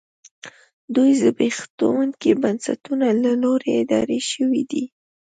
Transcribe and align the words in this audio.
دوی 0.95 1.11
د 1.15 1.17
زبېښونکو 1.21 2.31
بنسټونو 2.43 3.07
له 3.23 3.31
لوري 3.43 3.71
اداره 3.81 4.19
شوې 4.31 4.63
دي 4.71 4.83